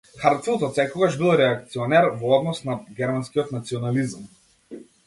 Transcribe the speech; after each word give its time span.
Хартфилд 0.21 0.63
отсекогаш 0.67 1.17
бил 1.19 1.35
реакционер 1.41 2.09
во 2.23 2.33
однос 2.39 2.65
на 2.71 2.79
германскиот 3.03 3.57
национализам. 3.61 4.31